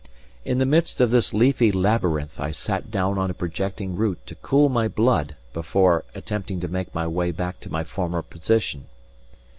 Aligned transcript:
In 0.43 0.57
the 0.57 0.65
midst 0.65 0.99
of 0.99 1.11
this 1.11 1.31
leafy 1.31 1.71
labyrinth 1.71 2.39
I 2.39 2.49
sat 2.49 2.89
down 2.89 3.19
on 3.19 3.29
a 3.29 3.35
projecting 3.35 3.95
root 3.95 4.17
to 4.25 4.33
cool 4.33 4.67
my 4.67 4.87
blood 4.87 5.35
before 5.53 6.05
attempting 6.15 6.59
to 6.61 6.67
make 6.67 6.95
my 6.95 7.05
way 7.05 7.29
back 7.29 7.59
to 7.59 7.71
my 7.71 7.83
former 7.83 8.23
position. 8.23 8.85